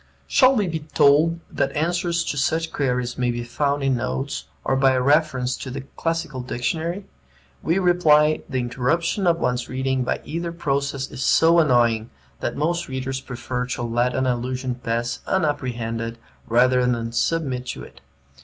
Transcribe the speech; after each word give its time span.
Shall 0.25 0.55
we 0.55 0.65
be 0.67 0.79
told 0.79 1.41
that 1.51 1.71
answers 1.75 2.23
to 2.23 2.35
such 2.35 2.71
queries 2.73 3.19
may 3.19 3.29
be 3.29 3.43
found 3.43 3.83
in 3.83 3.97
notes, 3.97 4.45
or 4.63 4.75
by 4.75 4.93
a 4.93 4.99
reference 4.99 5.55
to 5.57 5.69
the 5.69 5.81
Classical 5.95 6.41
Dictionary? 6.41 7.05
We 7.61 7.77
reply, 7.77 8.41
the 8.49 8.57
interruption 8.61 9.27
of 9.27 9.37
one's 9.37 9.69
reading 9.69 10.03
by 10.03 10.21
either 10.25 10.51
process 10.53 11.11
is 11.11 11.21
so 11.23 11.59
annoying 11.59 12.09
that 12.39 12.57
most 12.57 12.87
readers 12.87 13.21
prefer 13.21 13.67
to 13.67 13.83
let 13.83 14.15
an 14.15 14.25
allusion 14.25 14.73
pass 14.73 15.19
unapprehended 15.27 16.17
rather 16.47 16.83
than 16.83 17.11
submit 17.11 17.67
to 17.67 17.83
it. 17.83 18.01